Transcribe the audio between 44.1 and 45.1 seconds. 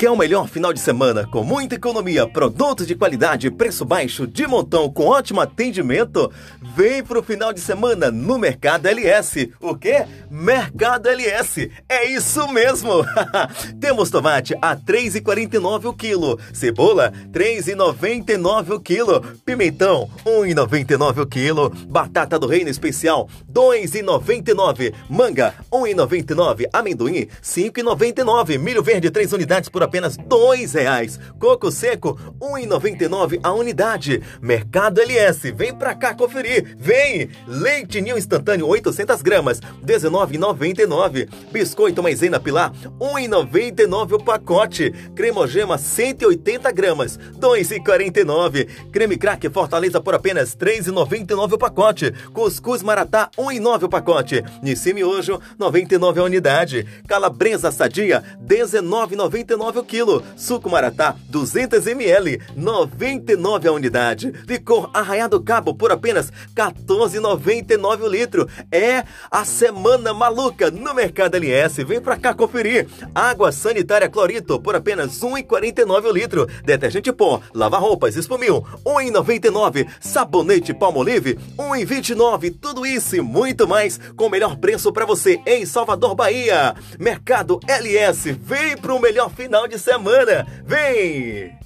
o pacote.